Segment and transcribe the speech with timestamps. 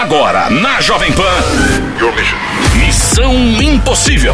[0.00, 1.89] Agora, na Jovem Pan.
[2.78, 4.32] Missão Impossível.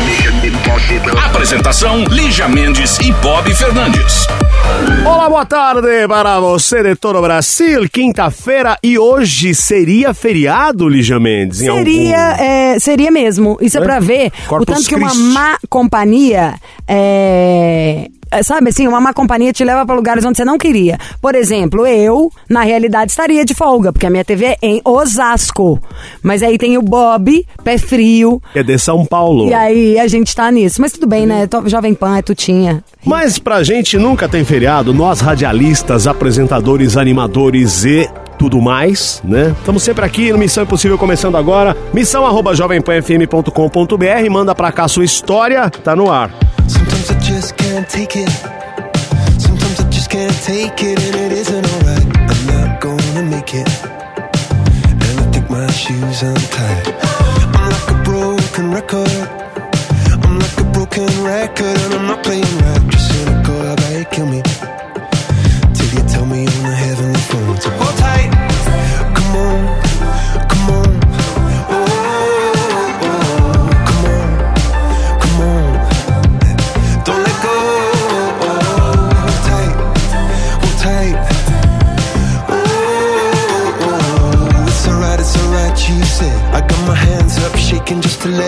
[1.25, 4.25] Apresentação: Lígia Mendes e Bob Fernandes.
[5.05, 7.89] Olá, boa tarde para você de todo o Brasil.
[7.93, 11.61] Quinta-feira e hoje seria feriado, Lígia Mendes?
[11.61, 13.59] em Seria, algum- é, seria mesmo.
[13.61, 13.85] Isso é, É?
[13.85, 16.55] pra ver Corpus o tanto que uma má companhia
[16.87, 20.99] é, é, Sabe assim, uma má companhia te leva pra lugares onde você não queria.
[21.23, 25.81] Por exemplo, eu, na realidade, estaria de folga, porque a minha TV é em Osasco.
[26.23, 28.41] Mas aí tem o Bob, pé frio.
[28.55, 29.49] É de São Paulo.
[29.49, 30.81] E aí a gente tá nisso.
[30.81, 31.47] Mas tudo bem, né?
[31.47, 32.83] Tô- Jovem Pan é tutinha.
[33.05, 39.55] Mas pra gente nunca tem feriado, nós radialistas, apresentadores, animadores e tudo mais, né?
[39.59, 41.77] Estamos sempre aqui no Missão Impossível começando agora.
[41.95, 46.31] Missão arroba jovempanfm.com.br, manda pra cá sua história, tá no ar.
[46.69, 48.31] Sometimes I just can't take it.
[49.39, 52.07] Sometimes I just can't take it, and it isn't alright.
[52.29, 53.69] I'm not gonna make it.
[54.91, 56.96] And I think my shoes untied.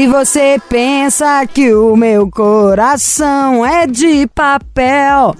[0.00, 5.36] Se você pensa que o meu coração é de papel,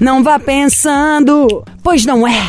[0.00, 2.42] não vá pensando, pois não é.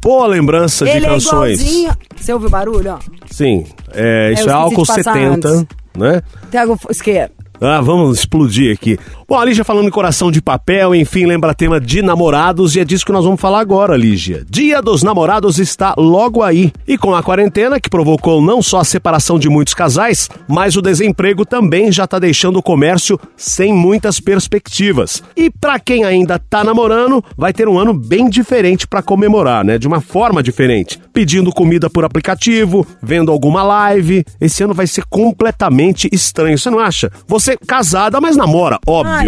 [0.00, 1.60] Boa lembrança de Ele é canções.
[1.60, 1.92] igualzinho.
[2.14, 2.98] Você ouve o barulho, ó?
[3.28, 5.66] Sim, é, isso eu é álcool de passar 70, antes.
[5.98, 6.22] né?
[6.52, 7.32] Tiago Isqueiro.
[7.60, 8.96] Ah, vamos explodir aqui.
[9.32, 12.84] Bom, a Lígia falando em coração de papel, enfim, lembra tema de namorados e é
[12.84, 14.44] disso que nós vamos falar agora, Lígia.
[14.46, 16.70] Dia dos Namorados está logo aí.
[16.86, 20.82] E com a quarentena, que provocou não só a separação de muitos casais, mas o
[20.82, 25.22] desemprego também já tá deixando o comércio sem muitas perspectivas.
[25.34, 29.78] E pra quem ainda tá namorando, vai ter um ano bem diferente pra comemorar, né?
[29.78, 31.00] De uma forma diferente.
[31.10, 34.26] Pedindo comida por aplicativo, vendo alguma live.
[34.38, 37.10] Esse ano vai ser completamente estranho, você não acha?
[37.26, 38.78] Você casada, mas namora,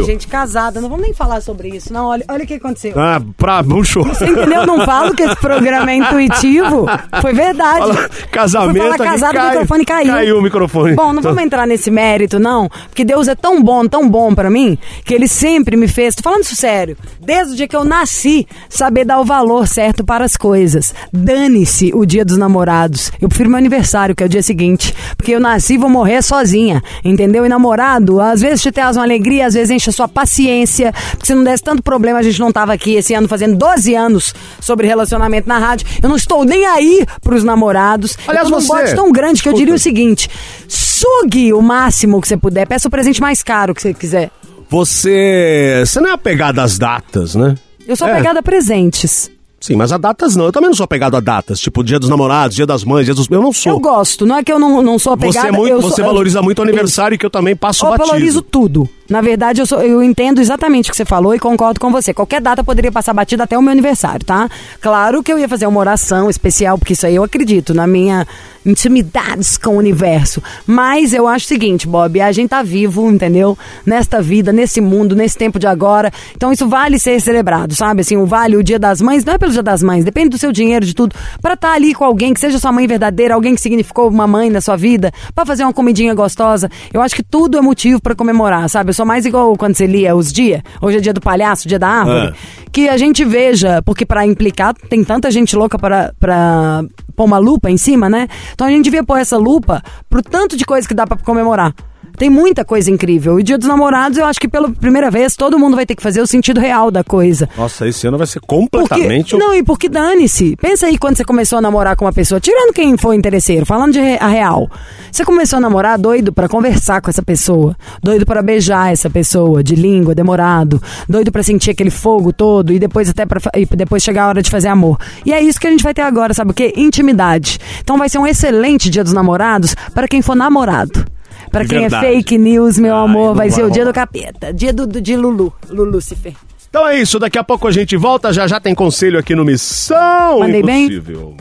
[0.00, 1.92] Ai, gente, casada, não vamos nem falar sobre isso.
[1.92, 2.92] Não, olha, olha o que aconteceu.
[2.96, 4.04] Ah, pra puxou.
[4.04, 4.60] Você entendeu?
[4.62, 6.86] Eu Não falo que esse programa é intuitivo.
[7.20, 7.78] Foi verdade.
[7.78, 10.12] Fala, casamento aqui, casado, cai- o microfone caiu.
[10.12, 10.94] caiu o microfone.
[10.94, 12.68] Bom, não vamos entrar nesse mérito, não.
[12.88, 16.22] Porque Deus é tão bom, tão bom pra mim, que ele sempre me fez, tô
[16.22, 20.24] falando isso sério, desde o dia que eu nasci, saber dar o valor certo para
[20.24, 20.94] as coisas.
[21.12, 23.10] Dane-se o dia dos namorados.
[23.20, 24.94] Eu prefiro meu aniversário, que é o dia seguinte.
[25.16, 26.82] Porque eu nasci e vou morrer sozinha.
[27.04, 27.44] Entendeu?
[27.44, 30.92] E namorado, às vezes te traz uma alegria, às vezes enche a sua paciência.
[31.10, 33.94] Porque se não desse tanto problema, a gente não tava aqui esse ano fazendo 12
[33.94, 35.86] anos sobre relacionamento na rádio.
[36.02, 38.16] Eu não estou nem aí pros namorados.
[38.26, 39.94] Aliás, eu tô num você- bote tão grande que eu diria o Escuta.
[39.96, 40.30] seguinte:
[40.68, 42.66] sugue o máximo que você puder.
[42.66, 44.30] Peça o presente mais caro que você quiser.
[44.68, 45.82] Você.
[45.84, 47.54] Você não é apegado às datas, né?
[47.86, 48.12] Eu sou É.
[48.12, 49.30] apegada a presentes.
[49.60, 50.44] Sim, mas a datas não.
[50.44, 51.58] Eu também não sou apegado a datas.
[51.58, 53.26] Tipo, dia dos namorados, dia das mães, dia dos.
[53.30, 53.72] Eu não sou.
[53.72, 55.40] Eu gosto, não é que eu não, não sou apegada.
[55.40, 57.90] Você, é muito, eu você sou- valoriza muito o aniversário que eu também passo Eu
[57.90, 58.08] batido.
[58.08, 58.86] valorizo tudo.
[59.08, 62.14] Na verdade, eu, sou- eu entendo exatamente o que você falou e concordo com você.
[62.14, 64.48] Qualquer data poderia passar batida até o meu aniversário, tá?
[64.80, 68.26] Claro que eu ia fazer uma oração especial, porque isso aí eu acredito na minha
[68.66, 70.42] intimidades com o universo.
[70.66, 73.56] Mas eu acho o seguinte, Bob, a gente tá vivo, entendeu?
[73.84, 76.10] Nesta vida, nesse mundo, nesse tempo de agora.
[76.34, 78.00] Então isso vale ser celebrado, sabe?
[78.00, 80.38] Assim, o vale o dia das mães, não é pelo dia das mães, depende do
[80.38, 81.14] seu dinheiro, de tudo.
[81.42, 84.48] Pra estar ali com alguém que seja sua mãe verdadeira, alguém que significou uma mãe
[84.48, 86.70] na sua vida, pra fazer uma comidinha gostosa.
[86.92, 88.93] Eu acho que tudo é motivo pra comemorar, sabe?
[88.94, 90.62] Eu sou mais igual quando você lia os dias.
[90.80, 92.28] Hoje é dia do palhaço, dia da árvore.
[92.28, 92.32] É.
[92.70, 96.84] Que a gente veja, porque pra implicar tem tanta gente louca pra
[97.16, 98.28] pôr uma lupa em cima, né?
[98.52, 101.74] Então a gente devia pôr essa lupa pro tanto de coisa que dá pra comemorar.
[102.16, 103.38] Tem muita coisa incrível.
[103.38, 106.02] E Dia dos Namorados, eu acho que pela primeira vez todo mundo vai ter que
[106.02, 107.48] fazer o sentido real da coisa.
[107.56, 109.36] Nossa, esse ano vai ser Porque, completamente.
[109.36, 110.56] não, e porque dane-se.
[110.56, 113.92] Pensa aí quando você começou a namorar com uma pessoa, tirando quem foi interesseiro, falando
[113.92, 114.70] de re- a real.
[115.10, 119.62] Você começou a namorar doido pra conversar com essa pessoa, doido pra beijar essa pessoa,
[119.62, 123.24] de língua, demorado, doido pra sentir aquele fogo todo e depois até
[123.56, 124.98] e depois chegar a hora de fazer amor.
[125.24, 126.72] E é isso que a gente vai ter agora, sabe o quê?
[126.76, 127.58] Intimidade.
[127.80, 131.04] Então vai ser um excelente Dia dos Namorados para quem for namorado.
[131.54, 132.06] Pra De quem verdade.
[132.06, 134.52] é fake news, meu Ai, amor, não vai ser o dia do capeta.
[134.52, 136.32] Dia do, do de Lulu, Lulucifer.
[136.68, 138.32] Então é isso, daqui a pouco a gente volta.
[138.32, 140.86] Já já tem conselho aqui no Missão Mandei bem?
[140.86, 141.36] Impossível.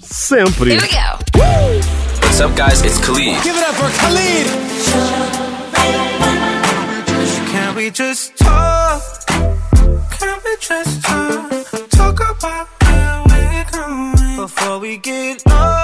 [0.00, 0.72] Sempre.
[0.72, 1.18] Here we go.
[2.20, 2.82] What's up, guys?
[2.82, 3.40] It's Khalid.
[3.44, 4.46] Give it up for Khalid.
[7.52, 9.00] Can we just talk?
[10.18, 11.88] Can we just talk?
[11.90, 15.83] Talk about where we're going before we get lost.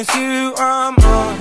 [0.00, 1.36] it's you I'm on.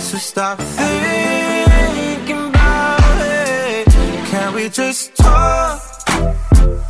[0.00, 3.86] So stop thinking about it.
[4.30, 5.80] Can we just talk?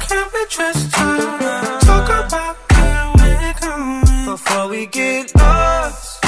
[0.08, 1.80] Can we just talk?
[1.80, 6.24] Talk about where we're going before we get lost.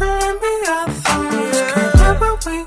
[0.00, 2.66] Maybe our thoughts can't we.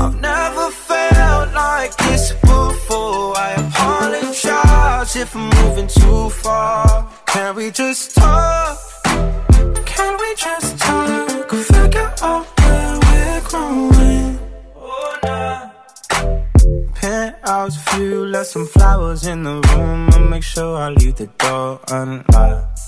[0.00, 3.36] I've never felt like this before.
[3.36, 7.06] I apologize if I'm moving too far.
[7.26, 8.45] Can we just talk?
[18.56, 20.08] Some flowers in the room.
[20.14, 22.80] And make sure I leave the door unlocked.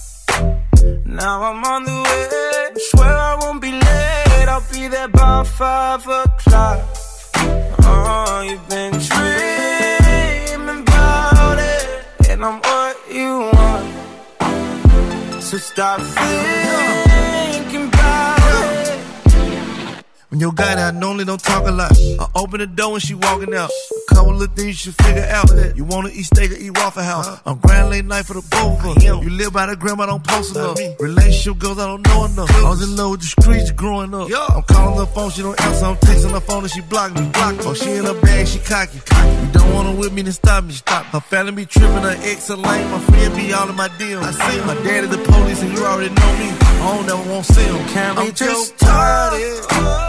[1.05, 2.81] Now I'm on the way.
[2.91, 4.49] Swear I won't be late.
[4.49, 6.79] I'll be there by five o'clock.
[7.91, 11.85] Oh, you've been dreaming about it,
[12.31, 13.87] and I'm what you want.
[15.43, 17.08] So stop thinking
[20.31, 21.91] When your guy I normally don't talk a lot.
[21.91, 23.71] I open the door when she walking out.
[23.71, 25.49] A couple of things you should figure out.
[25.75, 27.41] You wanna eat steak or eat Waffle House?
[27.47, 29.05] I'm grand late night for the both of us.
[29.05, 30.79] You live by the grandma, don't post enough.
[31.01, 32.51] Relationship girls, I don't know enough.
[32.57, 34.29] I was in love with the streets growing up.
[34.55, 35.87] I'm calling her phone, she don't answer.
[35.87, 37.27] I'm texting her phone and she block me.
[37.31, 37.65] Block me.
[37.65, 38.99] Oh, she in her bag, she cocky.
[38.99, 40.75] You don't want her with me, then stop me.
[40.75, 41.07] Stop.
[41.07, 42.91] Her family be tripping, her ex a lame.
[42.91, 44.25] My friend be all in my DMs.
[44.25, 46.49] I see my daddy the police and you already know me.
[46.53, 48.19] I don't never want to see him.
[48.19, 50.08] I'm just Joe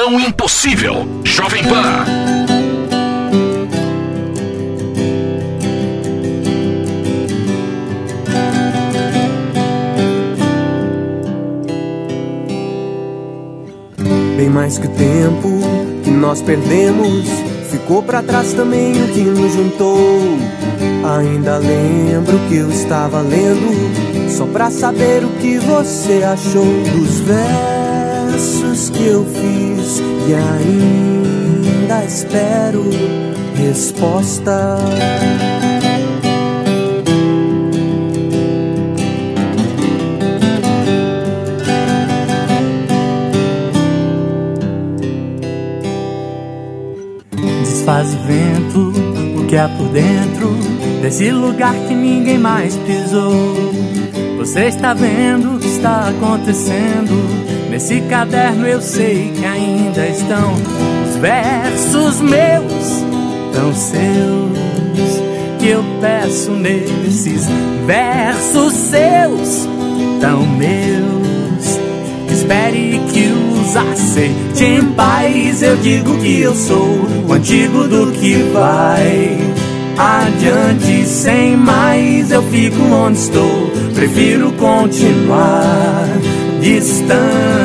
[0.00, 1.06] Missão Impossível.
[1.24, 2.06] Jovem Pan.
[14.38, 15.60] Bem mais que o tempo
[16.02, 17.26] que nós perdemos,
[17.70, 20.38] ficou pra trás também o que nos juntou.
[21.18, 27.20] Ainda lembro que eu estava lendo, só pra saber o que você achou dos
[28.40, 32.84] versos que eu fiz e ainda espero
[33.54, 34.78] resposta.
[47.60, 48.92] Desfaz o vento,
[49.38, 50.48] o que há por dentro
[51.02, 53.54] desse lugar que ninguém mais pisou.
[54.38, 57.49] Você está vendo o que está acontecendo?
[57.70, 63.04] Nesse caderno eu sei que ainda estão os versos meus,
[63.54, 65.22] tão seus,
[65.60, 67.46] que eu peço nesses
[67.86, 69.68] versos seus,
[70.20, 71.78] tão meus.
[72.28, 75.62] Espere que os aceite em paz.
[75.62, 79.38] Eu digo que eu sou o antigo do que vai
[79.96, 82.32] adiante sem mais.
[82.32, 86.08] Eu fico onde estou, prefiro continuar
[86.60, 87.59] distante.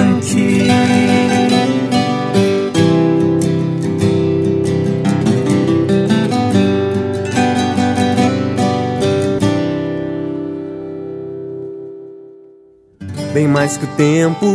[13.36, 14.46] Bem mais que o tempo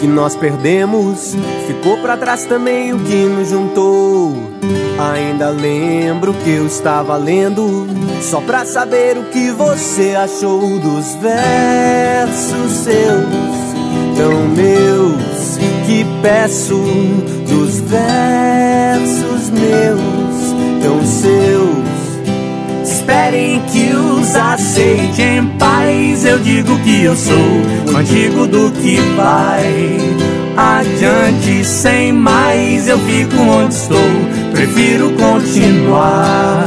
[0.00, 1.34] que nós perdemos,
[1.66, 4.36] ficou pra trás também o que nos juntou.
[4.98, 7.86] Ainda lembro que eu estava lendo,
[8.20, 13.64] só pra saber o que você achou dos versos seus,
[14.18, 15.56] tão meus,
[15.86, 16.82] que peço
[17.48, 21.97] dos versos meus, tão seus.
[23.08, 26.26] Esperem que os aceite em paz.
[26.26, 29.96] Eu digo que eu sou antigo do que vai
[30.54, 32.86] adiante sem mais.
[32.86, 34.10] Eu fico onde estou,
[34.52, 36.66] prefiro continuar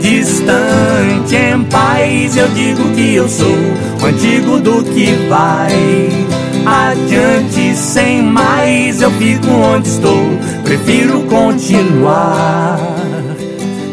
[0.00, 2.36] distante em paz.
[2.36, 3.56] Eu digo que eu sou
[4.04, 6.26] antigo do que vai
[6.66, 9.00] adiante sem mais.
[9.00, 12.95] Eu fico onde estou, prefiro continuar.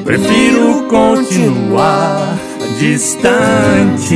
[0.03, 2.38] Prefiro continuar
[2.77, 4.13] distante.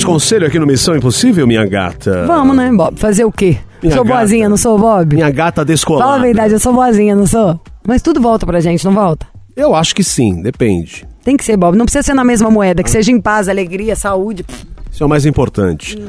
[0.00, 2.24] Mais conselho aqui no Missão Impossível, minha gata?
[2.26, 2.98] Vamos, né, Bob?
[2.98, 3.58] Fazer o quê?
[3.82, 4.18] Minha sou gata.
[4.18, 5.14] boazinha, não sou, Bob?
[5.14, 6.04] Minha gata descolada.
[6.06, 7.60] Fala a verdade, eu sou boazinha, não sou?
[7.86, 9.26] Mas tudo volta pra gente, não volta?
[9.54, 11.06] Eu acho que sim, depende.
[11.22, 11.76] Tem que ser, Bob.
[11.76, 14.44] Não precisa ser na mesma moeda, que seja em paz, alegria, saúde.
[14.90, 16.02] Isso é o mais importante.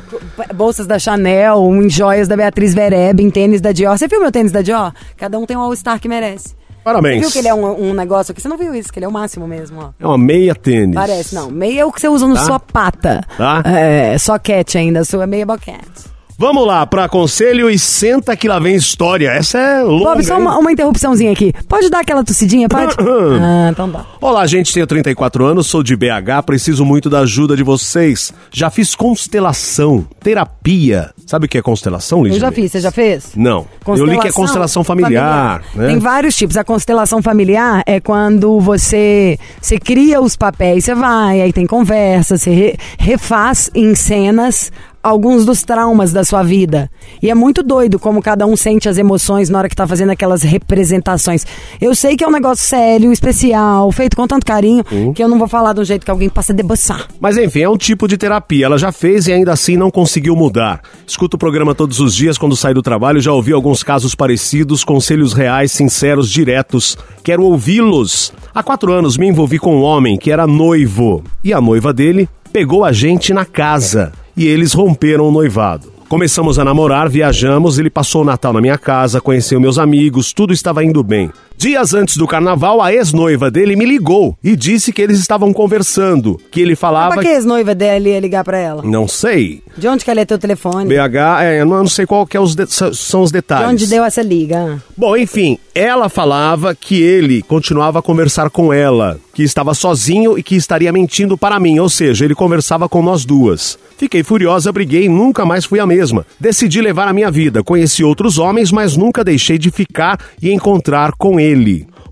[0.56, 3.98] Bolsas da Chanel, em joias da Beatriz Vereb, em tênis da Dior.
[3.98, 4.94] Você viu meu tênis da Dior?
[5.18, 6.56] Cada um tem um All-Star que merece.
[6.82, 7.22] Você Parabéns.
[7.22, 8.42] viu que ele é um, um negócio aqui?
[8.42, 9.90] Você não viu isso, que ele é o máximo mesmo, ó.
[10.00, 10.96] É uma meia tênis.
[10.96, 11.52] Parece, não.
[11.52, 12.42] Meia é o que você usa no Tá.
[12.42, 13.22] sua pata.
[13.38, 13.62] Tá.
[13.66, 16.11] É, soquete ainda, sua meia boquete.
[16.42, 19.30] Vamos lá, para conselho e senta que lá vem história.
[19.30, 20.06] Essa é longa.
[20.06, 21.54] Bob, só uma, uma interrupçãozinha aqui.
[21.70, 22.96] Pode dar aquela tossidinha, pode?
[23.00, 24.08] ah, então dá.
[24.20, 28.34] Olá, gente, tenho 34 anos, sou de BH, preciso muito da ajuda de vocês.
[28.52, 31.12] Já fiz constelação, terapia.
[31.28, 32.38] Sabe o que é constelação, Lígia?
[32.38, 33.34] Eu já fiz, você já fez?
[33.36, 33.68] Não.
[33.86, 35.62] Eu li que é constelação familiar.
[35.76, 35.90] né?
[35.90, 36.58] Tem vários tipos.
[36.58, 42.36] A constelação familiar é quando você, você cria os papéis, você vai, aí tem conversa,
[42.36, 44.72] você re- refaz em cenas
[45.04, 46.90] alguns dos traumas da sua vida.
[47.22, 50.10] E é muito doido como cada um sente as emoções na hora que tá fazendo
[50.12, 51.46] aquelas representações.
[51.80, 55.14] Eu sei que é um negócio sério, especial, feito com tanto carinho, Uhum.
[55.14, 57.08] que eu não vou falar de um jeito que alguém possa deboçar.
[57.20, 58.66] Mas enfim, é um tipo de terapia.
[58.66, 60.82] Ela já fez e ainda assim não conseguiu mudar.
[61.08, 64.84] Escuto o programa todos os dias quando sai do trabalho, já ouvi alguns casos parecidos,
[64.84, 66.98] conselhos reais, sinceros, diretos.
[67.24, 68.34] Quero ouvi-los.
[68.54, 71.24] Há quatro anos me envolvi com um homem que era noivo.
[71.44, 74.12] E a noiva dele pegou a gente na casa.
[74.36, 75.92] E eles romperam o noivado.
[76.08, 80.52] Começamos a namorar, viajamos, ele passou o Natal na minha casa, conheceu meus amigos, tudo
[80.52, 81.32] estava indo bem.
[81.62, 86.42] Dias antes do carnaval, a ex-noiva dele me ligou e disse que eles estavam conversando,
[86.50, 88.82] que ele Mas falava pra que ex-noiva dele ia ligar pra ela?
[88.84, 89.62] Não sei.
[89.78, 90.88] De onde que ela é teu telefone?
[90.90, 93.34] BH, é, eu não, eu não sei qual que é os de- são os De
[93.34, 93.70] detalhes.
[93.70, 94.82] onde deu essa liga?
[94.98, 100.42] Bom, enfim, ela falava que ele continuava a conversar com ela, que estava sozinho e
[100.44, 103.78] que estaria mentindo para mim, ou seja, ele conversava com nós duas.
[103.98, 106.26] Fiquei furiosa, briguei e nunca mais fui a mesma.
[106.40, 111.12] Decidi levar a minha vida, conheci outros homens, mas nunca deixei de ficar e encontrar
[111.14, 111.51] com ele.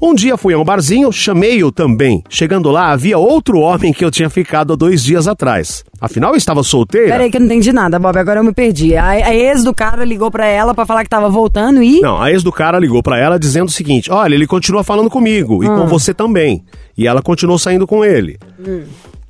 [0.02, 2.24] Um dia fui a um barzinho, chamei-o também.
[2.30, 5.84] Chegando lá, havia outro homem que eu tinha ficado há dois dias atrás.
[6.00, 7.10] Afinal, eu estava solteira.
[7.10, 8.96] Peraí que eu não entendi nada, Bob, agora eu me perdi.
[8.96, 12.00] A, a ex do cara ligou pra ela pra falar que tava voltando e...
[12.00, 15.10] Não, a ex do cara ligou pra ela dizendo o seguinte: olha, ele continua falando
[15.10, 16.64] comigo e com você também.
[16.98, 18.40] E ela continuou saindo com ele.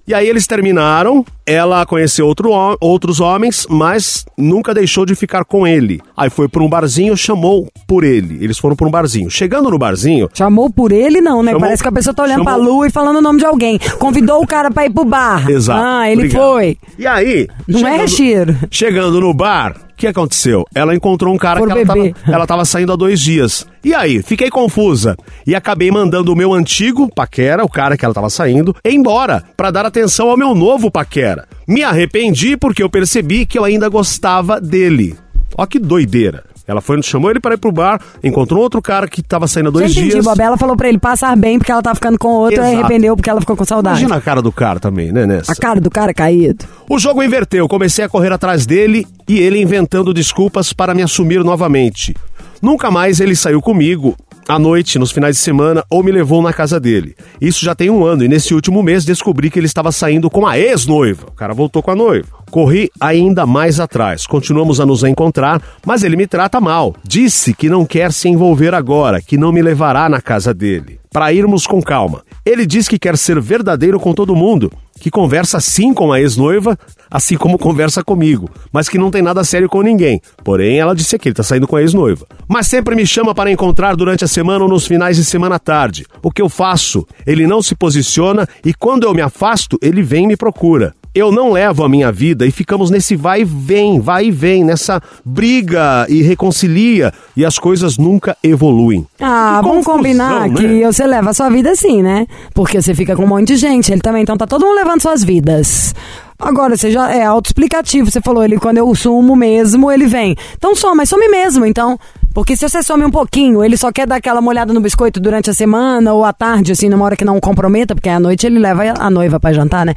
[0.07, 5.65] E aí eles terminaram, ela conheceu outro, outros homens, mas nunca deixou de ficar com
[5.65, 5.99] ele.
[6.15, 8.37] Aí foi pra um barzinho, chamou por ele.
[8.43, 9.29] Eles foram pra um barzinho.
[9.29, 11.51] Chegando no barzinho, Chamou por ele, não, né?
[11.51, 13.45] Chamou- Parece que a pessoa tá olhando chamou- pra lua e falando o nome de
[13.45, 13.79] alguém.
[13.97, 15.49] Convidou o cara pra ir pro bar.
[15.49, 15.81] Exato.
[15.83, 16.41] Ah, ele Obrigado.
[16.41, 16.77] foi.
[16.97, 17.47] E aí?
[17.67, 18.55] Não é cheiro.
[18.69, 20.65] Chegando no bar, o que aconteceu?
[20.73, 22.15] Ela encontrou um cara Por que ela tava, beber.
[22.27, 23.65] ela tava saindo há dois dias.
[23.83, 24.21] E aí?
[24.21, 25.15] Fiquei confusa.
[25.47, 29.71] E acabei mandando o meu antigo paquera, o cara que ela tava saindo, embora pra
[29.71, 31.38] dar atenção ao meu novo paquera.
[31.67, 35.15] Me arrependi porque eu percebi que eu ainda gostava dele.
[35.57, 36.43] Ó que doideira.
[36.69, 39.71] Ela foi, chamou ele para ir pro bar, encontrou outro cara que tava saindo há
[39.71, 40.23] dois entendi, dias.
[40.23, 40.39] Bob.
[40.39, 42.77] Ela falou pra ele passar bem porque ela tava ficando com outro e Exato.
[42.77, 44.01] arrependeu porque ela ficou com saudade.
[44.01, 45.51] Imagina a cara do cara também, né, Nessa?
[45.51, 46.65] A cara do cara caído.
[46.87, 51.43] O jogo inverteu, comecei a correr atrás dele e ele inventando desculpas para me assumir
[51.43, 52.15] novamente.
[52.61, 54.15] Nunca mais ele saiu comigo
[54.49, 57.15] à noite, nos finais de semana, ou me levou na casa dele.
[57.39, 60.47] Isso já tem um ano e nesse último mês descobri que ele estava saindo com
[60.47, 61.27] a ex-noiva.
[61.27, 62.27] O cara voltou com a noiva.
[62.49, 64.25] Corri ainda mais atrás.
[64.25, 66.95] Continuamos a nos encontrar, mas ele me trata mal.
[67.03, 70.98] Disse que não quer se envolver agora, que não me levará na casa dele.
[71.11, 72.23] Para irmos com calma.
[72.45, 76.77] Ele diz que quer ser verdadeiro com todo mundo, que conversa assim com a ex-noiva,
[77.09, 80.21] assim como conversa comigo, mas que não tem nada sério com ninguém.
[80.43, 82.27] Porém, ela disse que ele tá saindo com a ex-noiva.
[82.47, 85.59] Mas sempre me chama para encontrar durante a semana ou nos finais de semana à
[85.59, 86.05] tarde.
[86.21, 87.07] O que eu faço?
[87.25, 90.93] Ele não se posiciona e quando eu me afasto, ele vem e me procura.
[91.13, 94.63] Eu não levo a minha vida e ficamos nesse vai e vem, vai e vem,
[94.63, 99.07] nessa briga e reconcilia e as coisas nunca evoluem.
[99.19, 100.55] Ah, Que vamos confusão, combinar né?
[100.55, 102.27] que você leva a sua vida assim, né?
[102.53, 105.01] Porque você fica com um monte de gente, ele também, então tá todo mundo levando
[105.01, 105.95] suas vidas.
[106.37, 110.37] Agora, você já é autoexplicativo, você falou, ele quando eu sumo mesmo, ele vem.
[110.57, 111.99] Então some, mas some mesmo, então.
[112.39, 115.49] Porque se você some um pouquinho, ele só quer dar aquela molhada no biscoito durante
[115.49, 118.57] a semana ou à tarde, assim, numa hora que não comprometa, porque à noite ele
[118.57, 119.93] leva a noiva pra jantar, né?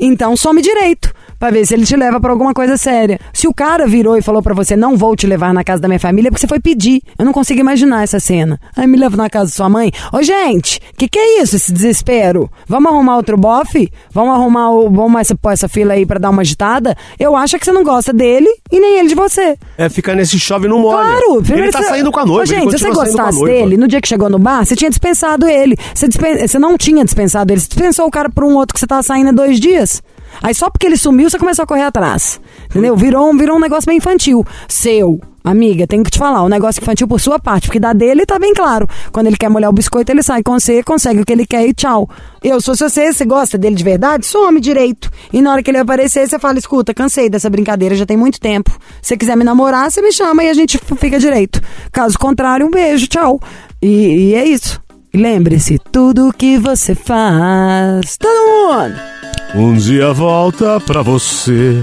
[0.00, 1.12] Então some direito.
[1.42, 3.18] Pra ver se ele te leva pra alguma coisa séria.
[3.32, 5.88] Se o cara virou e falou pra você, não vou te levar na casa da
[5.88, 7.02] minha família, é porque você foi pedir.
[7.18, 8.60] Eu não consigo imaginar essa cena.
[8.76, 9.90] Aí me leva na casa da sua mãe.
[10.12, 12.48] Ô, gente, que que é isso, esse desespero?
[12.68, 13.90] Vamos arrumar outro bofe?
[14.12, 16.96] Vamos arrumar o, vamos essa, pôr essa fila aí pra dar uma agitada?
[17.18, 19.58] Eu acho que você não gosta dele e nem ele de você.
[19.76, 21.02] É ficar nesse chove não molha.
[21.18, 22.42] Claro, ele tá você- saindo com a noiva.
[22.44, 25.48] Ô, gente, se você gostasse dele, no dia que chegou no bar, você tinha dispensado
[25.48, 25.76] ele.
[25.92, 27.60] Você, dispen- você não tinha dispensado ele.
[27.60, 30.00] Você dispensou o cara por um outro que você tava saindo há dois dias.
[30.42, 32.40] Aí só porque ele sumiu, você começou a correr atrás.
[32.70, 32.96] Entendeu?
[32.96, 34.44] Virou, um- virou um negócio bem infantil.
[34.68, 35.20] Seu.
[35.44, 38.38] Amiga, tenho que te falar, um negócio infantil por sua parte, porque da dele tá
[38.38, 38.88] bem claro.
[39.10, 41.66] Quando ele quer molhar o biscoito, ele sai com você, consegue o que ele quer
[41.66, 42.08] e tchau.
[42.40, 45.10] Eu, fosse você, você gosta dele de verdade, some direito.
[45.32, 48.38] E na hora que ele aparecer, você fala, escuta, cansei dessa brincadeira, já tem muito
[48.38, 48.70] tempo.
[49.02, 51.60] Se quiser me namorar, você me chama e a gente fica direito.
[51.90, 53.40] Caso contrário, um beijo, tchau.
[53.82, 54.80] E, e é isso.
[55.12, 58.16] Lembre-se, tudo que você faz.
[58.16, 59.21] Todo mundo!
[59.54, 61.82] Um dia volta pra você.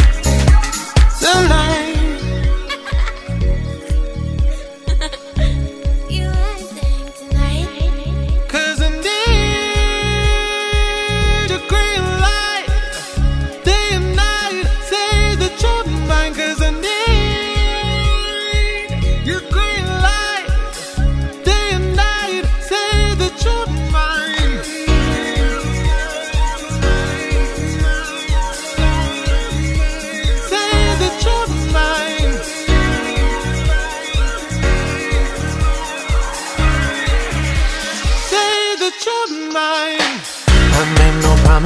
[1.31, 1.70] Cause I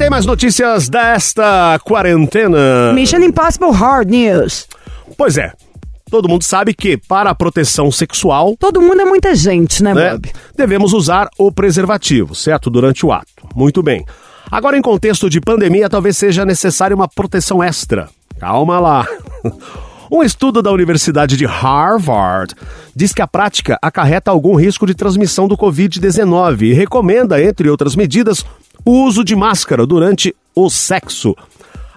[0.00, 2.90] Tem mais notícias desta quarentena.
[2.94, 4.66] Mission Impossible Hard News.
[5.14, 5.52] Pois é.
[6.10, 10.12] Todo mundo sabe que, para a proteção sexual, Todo mundo é muita gente, né, né,
[10.12, 10.32] Bob?
[10.56, 12.70] devemos usar o preservativo, certo?
[12.70, 13.46] Durante o ato.
[13.54, 14.06] Muito bem.
[14.50, 18.08] Agora, em contexto de pandemia, talvez seja necessária uma proteção extra.
[18.38, 19.06] Calma lá.
[20.12, 22.52] Um estudo da Universidade de Harvard
[22.96, 27.94] diz que a prática acarreta algum risco de transmissão do Covid-19 e recomenda, entre outras
[27.94, 28.44] medidas,
[28.84, 31.34] o uso de máscara durante o sexo.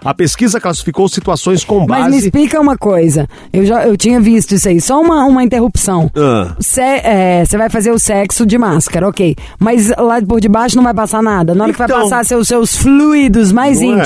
[0.05, 2.25] A pesquisa classificou situações com Mas me base.
[2.25, 3.25] explica uma coisa.
[3.53, 4.81] Eu já eu tinha visto isso aí.
[4.81, 6.11] Só uma, uma interrupção.
[6.13, 6.53] Ah.
[6.59, 9.33] Você vai fazer o sexo de máscara, ok.
[9.57, 11.55] Mas lá por debaixo não vai passar nada.
[11.55, 12.01] Na hora que vai Então.
[12.01, 13.97] passar seus, seus fluidos mais Não é?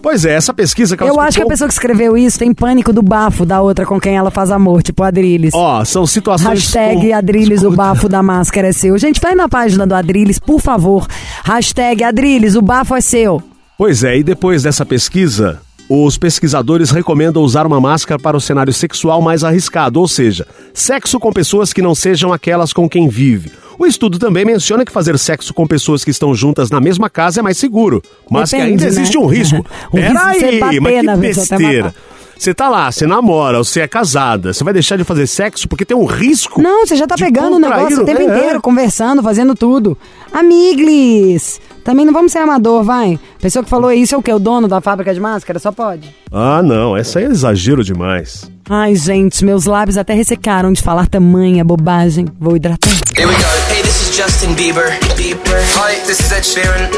[0.00, 1.22] Pois é, essa pesquisa Eu classificou.
[1.24, 4.16] acho que a pessoa que escreveu isso tem pânico do bafo da outra com quem
[4.16, 5.52] ela faz amor, tipo Adriles.
[5.54, 6.48] Ó, são situações.
[6.48, 7.76] Hashtag Adriles, o Escuta.
[7.76, 8.96] bafo da máscara é seu.
[8.98, 11.06] Gente, vai na página do Adriles, por favor.
[11.44, 13.42] Hashtag Adriles, o bafo é seu.
[13.76, 18.72] Pois é, e depois dessa pesquisa, os pesquisadores recomendam usar uma máscara para o cenário
[18.72, 23.50] sexual mais arriscado, ou seja, sexo com pessoas que não sejam aquelas com quem vive.
[23.78, 27.40] O estudo também menciona que fazer sexo com pessoas que estão juntas na mesma casa
[27.40, 28.88] é mais seguro, mas que Depende, ainda né?
[28.90, 29.64] existe um risco.
[29.90, 31.94] Você Peraí, mas que besteira.
[32.38, 35.84] Você tá lá, você namora, você é casada, você vai deixar de fazer sexo porque
[35.84, 36.62] tem um risco.
[36.62, 38.24] Não, você já tá pegando o negócio o tempo é.
[38.24, 39.98] inteiro, conversando, fazendo tudo.
[40.32, 41.60] Amiglis!
[41.88, 43.18] Também não vamos ser amador, vai.
[43.38, 44.30] A pessoa que falou isso é o quê?
[44.30, 45.58] O dono da fábrica de máscara?
[45.58, 46.14] Só pode.
[46.30, 48.50] Ah, não, essa aí é exagero demais.
[48.68, 52.26] Ai, gente, meus lábios até ressecaram de falar tamanha bobagem.
[52.38, 52.92] Vou hidratar.
[53.16, 53.40] Here we go.
[53.72, 54.90] Hey, this is Justin Bieber.
[55.16, 55.62] Bieber.
[55.76, 56.90] Hi, this is Ed Sheeran.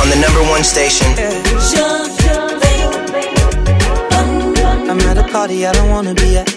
[0.00, 1.08] On the number one station.
[4.88, 6.48] I'm at a party I don't wanna be at.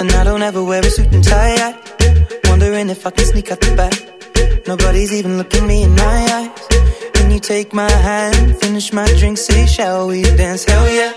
[0.00, 1.56] And I don't ever wear a suit and tie.
[1.58, 1.74] I
[2.48, 4.21] wondering if I can sneak out the back.
[4.66, 6.50] Nobody's even looking me in my eyes.
[7.14, 10.64] Can you take my hand, finish my drink, say, shall we dance?
[10.64, 11.12] Hell yeah.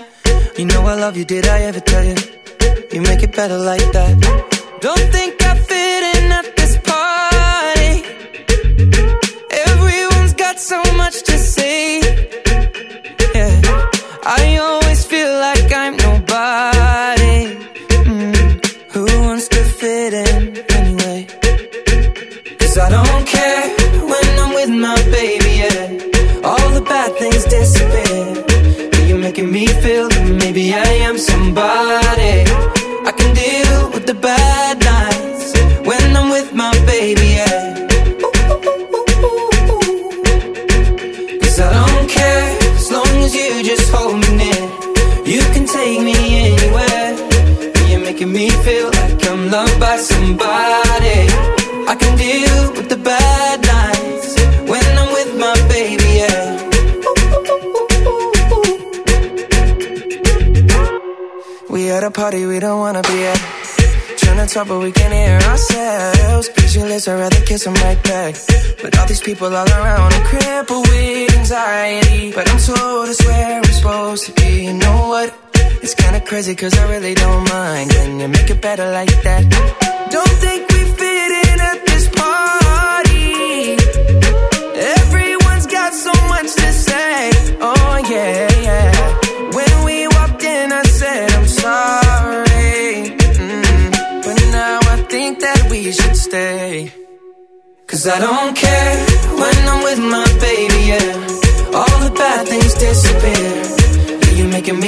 [0.58, 2.16] You know I love you, did I ever tell you?
[2.92, 4.12] You make it better like that.
[4.80, 7.94] Don't think I fit in at this party.
[9.70, 12.00] Everyone's got so much to say.
[13.34, 13.60] Yeah,
[14.24, 15.96] I always feel like I'm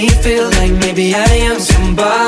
[0.01, 2.28] me feel like maybe I am somebody.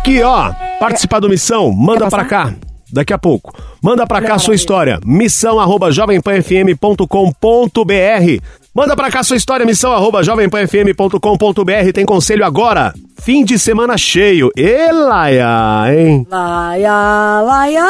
[0.00, 2.26] Aqui, ó, participar do Missão, manda passar?
[2.26, 2.54] cá.
[2.90, 3.52] Daqui a pouco.
[3.82, 4.98] Manda pra cá Olha, sua história.
[5.04, 8.42] Missão arroba jovempanfm.com.br.
[8.74, 11.92] Manda pra cá sua história, missão arroba jovempanfm.com.br.
[11.92, 12.94] Tem conselho agora.
[13.20, 14.50] Fim de semana cheio.
[14.56, 16.26] Elaia, hein?
[16.30, 17.86] Laia, laia,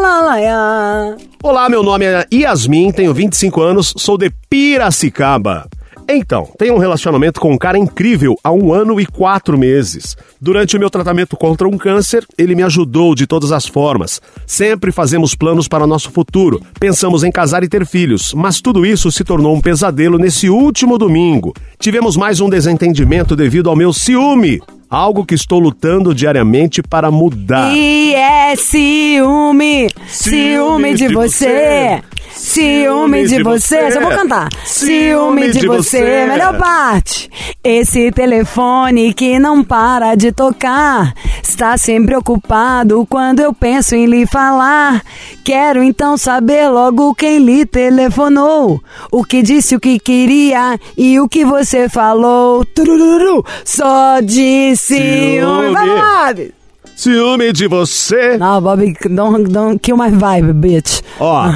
[0.00, 1.16] la, laia.
[1.42, 5.66] Olá, meu nome é Yasmin, tenho 25 anos, sou de Piracicaba.
[6.12, 10.16] Então, tenho um relacionamento com um cara incrível há um ano e quatro meses.
[10.40, 14.20] Durante o meu tratamento contra um câncer, ele me ajudou de todas as formas.
[14.44, 16.60] Sempre fazemos planos para nosso futuro.
[16.80, 20.98] Pensamos em casar e ter filhos, mas tudo isso se tornou um pesadelo nesse último
[20.98, 21.54] domingo.
[21.78, 24.60] Tivemos mais um desentendimento devido ao meu ciúme.
[24.90, 27.72] Algo que estou lutando diariamente para mudar.
[27.72, 32.02] E é ciúme, ciúme de você.
[32.40, 34.48] Ciúme de você, só vou cantar.
[34.64, 37.30] Ciúme de você, melhor parte.
[37.62, 44.26] Esse telefone que não para de tocar está sempre ocupado quando eu penso em lhe
[44.26, 45.02] falar.
[45.44, 51.28] Quero então saber logo quem lhe telefonou, o que disse o que queria e o
[51.28, 52.64] que você falou.
[52.64, 55.34] Turururu, só de ciúme.
[55.36, 55.72] Ciúme.
[55.74, 56.59] Vai!
[57.00, 58.36] Ciúme de você.
[58.36, 61.00] Não, Bob, don't, don't kill my vibe, bitch.
[61.18, 61.46] Ó.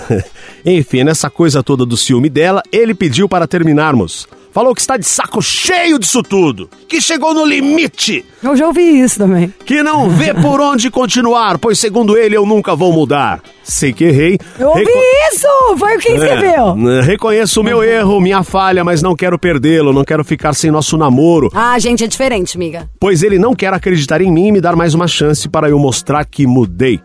[0.64, 4.26] Enfim, nessa coisa toda do ciúme dela, ele pediu para terminarmos.
[4.58, 8.80] Falou que está de saco cheio disso tudo, que chegou no limite, Eu já ouvi
[9.00, 9.54] isso também.
[9.64, 13.40] que não vê por onde continuar, pois segundo ele eu nunca vou mudar.
[13.62, 14.36] Sei que errei.
[14.58, 14.98] Eu ouvi Reco-
[15.32, 15.76] isso!
[15.78, 16.76] Foi o que escreveu.
[16.90, 20.72] É, reconheço o meu erro, minha falha, mas não quero perdê-lo, não quero ficar sem
[20.72, 22.90] nosso namoro, Ah, gente, é diferente, amiga.
[22.98, 25.78] pois ele não quer acreditar em mim e me dar mais uma chance para eu
[25.78, 26.98] mostrar que mudei.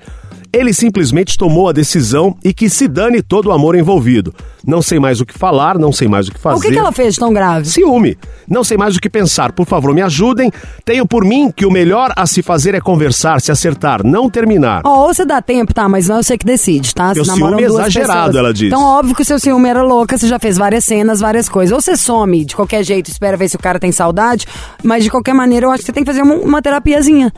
[0.54, 4.32] Ele simplesmente tomou a decisão e que se dane todo o amor envolvido.
[4.63, 6.58] Não sei mais o que falar, não sei mais o que fazer.
[6.60, 7.66] O que, que ela fez tão grave?
[7.68, 8.16] Ciúme.
[8.48, 9.52] Não sei mais o que pensar.
[9.52, 10.52] Por favor, me ajudem.
[10.86, 14.84] Tenho por mim que o melhor a se fazer é conversar, se acertar, não terminar.
[14.86, 15.89] Ó, ou você dá tempo, tá?
[15.89, 17.13] Mas não é você que decide, tá?
[17.13, 18.36] Teu Se namoram ciúme é exagerado, pessoas.
[18.36, 18.68] ela diz.
[18.68, 21.74] Então, óbvio que o seu ciúme era louca, você já fez várias cenas, várias coisas.
[21.74, 24.46] Ou você some de qualquer jeito, espera ver se o cara tem saudade,
[24.84, 27.34] mas de qualquer maneira eu acho que você tem que fazer uma, uma terapiazinha.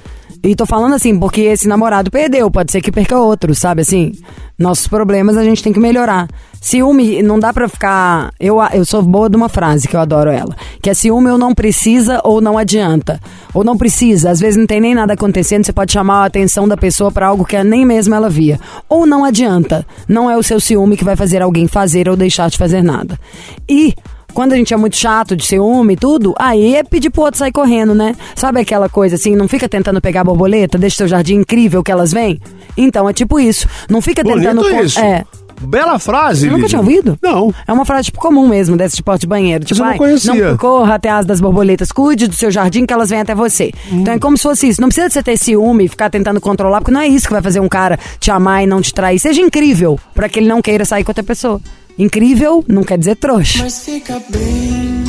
[0.45, 4.11] E tô falando assim, porque esse namorado perdeu, pode ser que perca outro, sabe assim?
[4.59, 6.27] Nossos problemas a gente tem que melhorar.
[6.61, 8.31] Ciúme, não dá pra ficar.
[8.39, 10.55] Eu, eu sou boa de uma frase que eu adoro ela.
[10.83, 13.19] Que é ciúme ou não precisa ou não adianta.
[13.55, 16.67] Ou não precisa, às vezes não tem nem nada acontecendo, você pode chamar a atenção
[16.67, 18.59] da pessoa pra algo que nem mesmo ela via.
[18.87, 19.83] Ou não adianta.
[20.07, 23.19] Não é o seu ciúme que vai fazer alguém fazer ou deixar de fazer nada.
[23.67, 23.95] E
[24.35, 27.39] quando a gente é muito chato de ciúme e tudo, aí é pedir pro outro
[27.39, 28.13] sair correndo, né?
[28.35, 32.11] Sabe aquela coisa assim, não fica tentando pegar borboleta, deixa seu jardim incrível que elas
[32.11, 32.39] vêm?
[32.77, 33.67] Então, é tipo isso.
[33.89, 34.61] Não fica tentando...
[34.61, 34.99] Bonito con- isso.
[34.99, 35.23] É.
[35.61, 36.67] Bela frase, Você nunca Lídia.
[36.69, 37.17] tinha ouvido?
[37.23, 37.53] Não.
[37.65, 39.63] É uma frase tipo comum mesmo, desse de porta de banheiro.
[39.63, 40.49] Tipo, eu não conhecia.
[40.49, 43.71] não corra até as das borboletas, cuide do seu jardim que elas vêm até você.
[43.89, 44.01] Hum.
[44.01, 44.81] Então é como se fosse isso.
[44.81, 47.41] Não precisa você ter ciúme e ficar tentando controlar, porque não é isso que vai
[47.41, 49.17] fazer um cara te amar e não te trair.
[49.17, 51.61] Seja incrível, pra que ele não queira sair com outra pessoa.
[51.97, 53.59] Incrível não quer dizer trouxa.
[53.59, 55.03] Mas fica bem,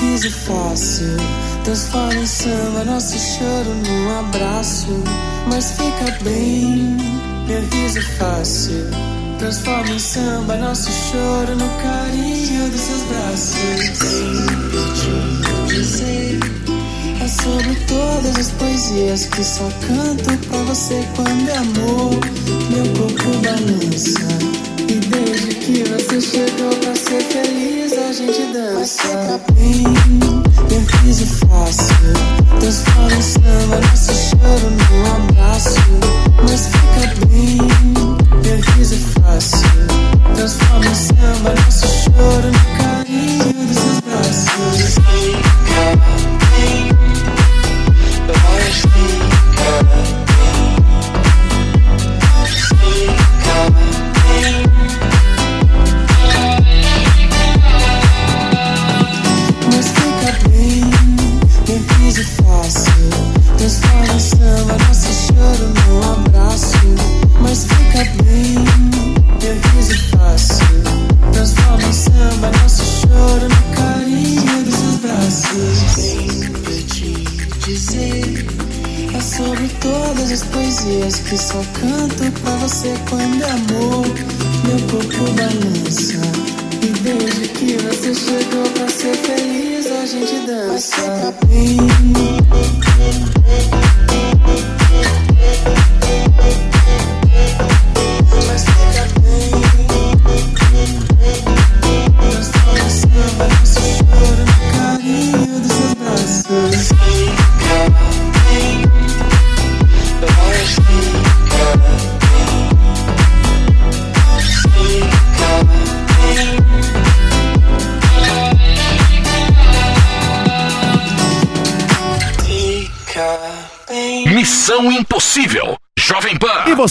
[0.00, 1.16] riso fácil.
[1.64, 4.86] Transforma em samba nosso choro num abraço.
[5.50, 6.96] Mas fica bem,
[7.48, 8.86] meu riso fácil.
[9.38, 13.98] Transforma em samba nosso choro no carinho dos seus braços.
[13.98, 14.46] Sem
[14.94, 16.38] te dizer,
[17.20, 22.20] é sobre todas as poesias que só canto pra você quando é amor.
[22.70, 24.53] Meu corpo balança.
[25.64, 28.74] Que você chegou pra ser feliz, a gente dança.
[28.74, 29.82] Mas fica bem,
[30.68, 32.12] meu riso fácil.
[32.60, 35.80] Transforma em samba nosso choro num abraço.
[36.42, 37.56] Mas fica bem,
[38.42, 39.86] meu riso fácil.
[40.36, 44.73] Transforma em samba nosso choro no carinho dos seus braços.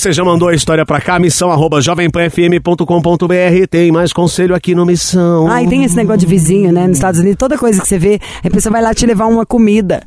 [0.04, 3.68] Você já mandou a história pra cá, missão arroba jovempanfm.com.br.
[3.70, 5.49] Tem mais conselho aqui no Missão.
[5.49, 6.86] Ah, e tem esse negócio de vizinho, né?
[6.86, 9.45] Nos Estados Unidos, toda coisa que você vê, a pessoa vai lá te levar uma
[9.45, 10.04] comida.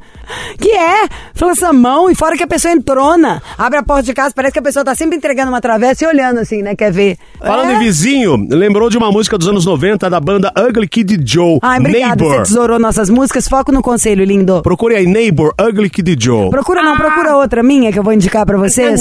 [0.60, 1.08] Que é?
[1.32, 3.42] Fala essa mão e fora que a pessoa entrona.
[3.56, 6.08] Abre a porta de casa, parece que a pessoa tá sempre entregando uma travessa e
[6.08, 6.76] olhando assim, né?
[6.76, 7.16] Quer ver.
[7.38, 7.76] Falando é?
[7.76, 11.58] em vizinho, lembrou de uma música dos anos 90 da banda Ugly Kid Joe.
[11.62, 12.42] Ai, obrigada, você Neighbor.
[12.42, 13.48] tesourou nossas músicas.
[13.48, 14.60] Foco no conselho, lindo.
[14.60, 16.50] Procure aí Neighbor Ugly Kid Joe.
[16.50, 19.00] Procura não, procura outra minha que eu vou indicar pra vocês.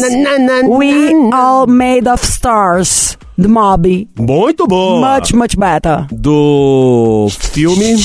[0.93, 4.07] We All Made of Stars, do Mob.
[4.17, 5.15] Muito boa.
[5.19, 6.05] Much, much better.
[6.11, 7.95] Do filme.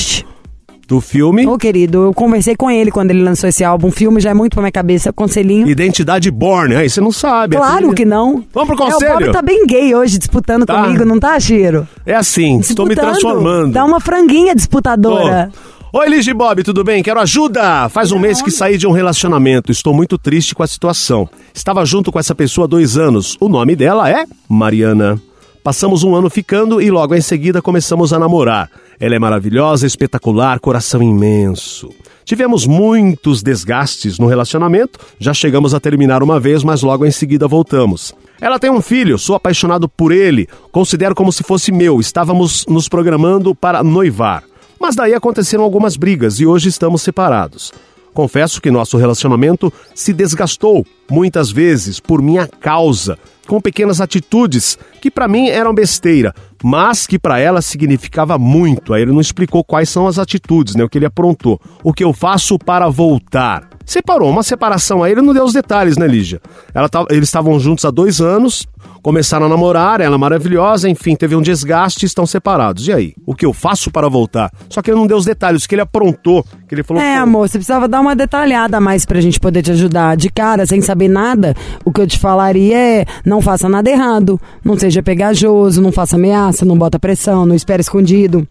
[0.88, 1.46] Do filme.
[1.46, 3.88] Ô, querido, eu conversei com ele quando ele lançou esse álbum.
[3.88, 5.12] O filme já é muito pra minha cabeça.
[5.12, 5.68] Conselhinho.
[5.68, 6.74] Identidade Born.
[6.74, 7.54] Aí você não sabe.
[7.56, 8.42] Claro que não.
[8.52, 9.12] Vamos pro É, o conselho?
[9.20, 10.82] Bob tá bem gay hoje, disputando Tá.
[10.82, 11.86] comigo, não tá, Chiro?
[12.04, 13.12] É assim, estou me Disputando.
[13.20, 13.72] transformando.
[13.72, 15.52] Dá uma franguinha disputadora.
[15.92, 17.02] Oi, Ligi Bob, tudo bem?
[17.02, 17.88] Quero ajuda!
[17.88, 19.72] Faz um mês que saí de um relacionamento.
[19.72, 21.28] Estou muito triste com a situação.
[21.52, 23.36] Estava junto com essa pessoa há dois anos.
[23.40, 25.20] O nome dela é Mariana.
[25.64, 28.70] Passamos um ano ficando e logo em seguida começamos a namorar.
[29.00, 31.90] Ela é maravilhosa, espetacular, coração imenso.
[32.24, 37.48] Tivemos muitos desgastes no relacionamento, já chegamos a terminar uma vez, mas logo em seguida
[37.48, 38.14] voltamos.
[38.40, 41.98] Ela tem um filho, sou apaixonado por ele, considero como se fosse meu.
[41.98, 44.44] Estávamos nos programando para noivar.
[44.80, 47.70] Mas daí aconteceram algumas brigas e hoje estamos separados.
[48.14, 55.10] Confesso que nosso relacionamento se desgastou muitas vezes por minha causa, com pequenas atitudes que
[55.10, 58.94] para mim eram besteira, mas que para ela significava muito.
[58.94, 61.60] Aí ele não explicou quais são as atitudes, né, o que ele aprontou.
[61.84, 63.68] O que eu faço para voltar?
[63.84, 66.40] Separou, uma separação aí, ele não deu os detalhes, né, Lígia?
[66.72, 68.64] Ela tava- eles estavam juntos há dois anos,
[69.02, 72.86] começaram a namorar, ela é maravilhosa, enfim, teve um desgaste e estão separados.
[72.86, 73.14] E aí?
[73.26, 74.52] O que eu faço para voltar?
[74.68, 77.02] Só que ele não deu os detalhes, o que ele aprontou, que ele falou...
[77.02, 80.16] É, "Pô, amor, você precisava dar uma detalhada a mais pra gente poder te ajudar.
[80.16, 84.40] De cara, sem saber nada, o que eu te falaria é: não faça nada errado,
[84.64, 88.46] não seja pegajoso, não faça ameaça, não bota pressão, não espere escondido.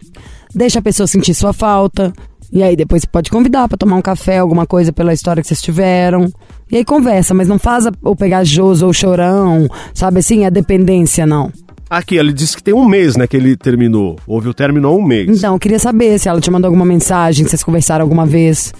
[0.53, 2.11] Deixa a pessoa sentir sua falta.
[2.51, 5.47] E aí depois você pode convidar pra tomar um café, alguma coisa pela história que
[5.47, 6.31] vocês tiveram.
[6.71, 11.51] E aí conversa, mas não faz o pegajoso ou chorão, sabe assim, a dependência, não.
[11.89, 14.15] Aqui, ele disse que tem um mês, né, que ele terminou.
[14.27, 15.27] Houve o término há um mês.
[15.27, 18.71] Então, eu queria saber se ela te mandou alguma mensagem, se vocês conversaram alguma vez.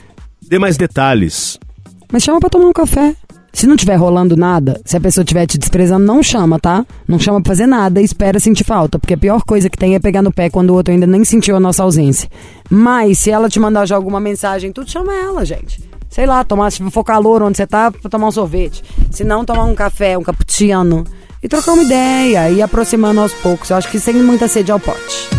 [0.48, 1.58] Dê mais detalhes.
[2.12, 3.16] Mas chama pra tomar um café.
[3.52, 6.86] Se não tiver rolando nada, se a pessoa estiver te desprezando, não chama, tá?
[7.08, 9.00] Não chama pra fazer nada e espera sentir falta.
[9.00, 11.24] Porque a pior coisa que tem é pegar no pé quando o outro ainda nem
[11.24, 12.30] sentiu a nossa ausência.
[12.70, 15.84] Mas se ela te mandar já alguma mensagem, tu chama ela, gente.
[16.10, 18.84] Sei lá, tomar, se for calor onde você tá, tomar um sorvete.
[19.12, 21.04] Se não, tomar um café, um cappuccino.
[21.42, 23.70] E trocar uma ideia, e aproximando aos poucos.
[23.70, 25.39] Eu acho que sem muita sede ao pote.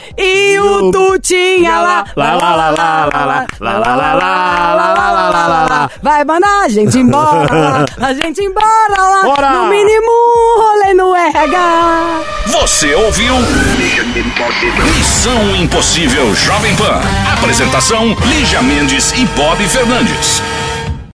[0.23, 2.05] E o Tutinha lá.
[2.15, 5.89] Lá, lá, lá, lá, lá, lá, lá, lá, lá, lá, lá, lá, lá, lá, lá.
[6.03, 7.85] Vai mandar a gente embora.
[7.99, 9.21] A gente embora lá.
[9.23, 9.49] Bora.
[9.49, 12.21] No mínimo um rolê no RH.
[12.47, 13.33] Você ouviu?
[14.95, 17.01] Missão Impossível Jovem Pan.
[17.33, 20.41] Apresentação: Lígia Mendes e Bob Fernandes.